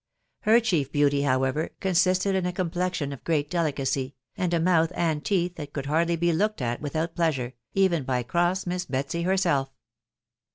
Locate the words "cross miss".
8.23-8.85